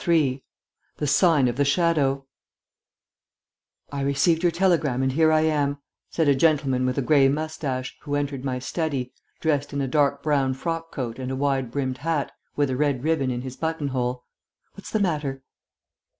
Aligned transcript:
III 0.07 0.43
THE 0.97 1.05
SIGN 1.05 1.47
OF 1.47 1.57
THE 1.57 1.63
SHADOW 1.65 2.25
"I 3.91 4.01
received 4.01 4.41
your 4.41 4.51
telegram 4.51 5.03
and 5.03 5.11
here 5.11 5.31
I 5.31 5.41
am," 5.41 5.77
said 6.09 6.27
a 6.27 6.33
gentleman 6.33 6.87
with 6.87 6.97
a 6.97 7.03
grey 7.03 7.29
moustache, 7.29 7.95
who 8.01 8.15
entered 8.15 8.43
my 8.43 8.57
study, 8.57 9.13
dressed 9.41 9.73
in 9.73 9.79
a 9.79 9.87
dark 9.87 10.23
brown 10.23 10.55
frock 10.55 10.91
coat 10.91 11.19
and 11.19 11.29
a 11.29 11.35
wide 11.35 11.69
brimmed 11.69 11.99
hat, 11.99 12.31
with 12.55 12.71
a 12.71 12.75
red 12.77 13.03
ribbon 13.03 13.29
in 13.29 13.41
his 13.43 13.55
buttonhole. 13.55 14.23
"What's 14.73 14.89
the 14.89 14.99
matter?" 14.99 15.43